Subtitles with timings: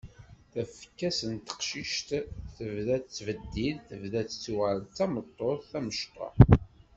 [0.51, 2.09] Tafekka-s n teqcict
[2.55, 6.37] tebda tettbeddil, tebda tettuɣal d tameṭṭut tamecṭuḥt.